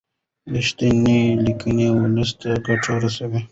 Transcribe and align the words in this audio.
رښتینې 0.53 1.19
لیکنې 1.45 1.87
ولس 1.99 2.31
ته 2.41 2.49
ګټه 2.65 2.93
رسوي. 3.03 3.41